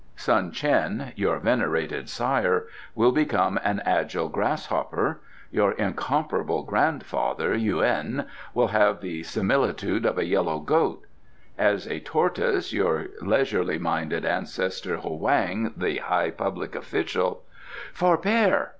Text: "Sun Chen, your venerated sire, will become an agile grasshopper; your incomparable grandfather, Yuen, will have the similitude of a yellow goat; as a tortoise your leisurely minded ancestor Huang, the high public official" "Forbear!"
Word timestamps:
"Sun 0.15 0.51
Chen, 0.51 1.13
your 1.15 1.37
venerated 1.37 2.09
sire, 2.09 2.65
will 2.95 3.11
become 3.11 3.59
an 3.63 3.83
agile 3.85 4.29
grasshopper; 4.29 5.21
your 5.51 5.73
incomparable 5.73 6.63
grandfather, 6.63 7.53
Yuen, 7.55 8.25
will 8.55 8.69
have 8.69 8.99
the 9.01 9.21
similitude 9.21 10.03
of 10.07 10.17
a 10.17 10.25
yellow 10.25 10.57
goat; 10.59 11.05
as 11.55 11.85
a 11.85 11.99
tortoise 11.99 12.73
your 12.73 13.09
leisurely 13.21 13.77
minded 13.77 14.25
ancestor 14.25 14.97
Huang, 14.97 15.71
the 15.77 15.97
high 15.97 16.31
public 16.31 16.73
official" 16.73 17.43
"Forbear!" 17.93 18.69